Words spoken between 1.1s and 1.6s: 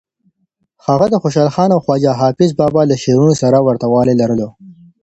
خوشحال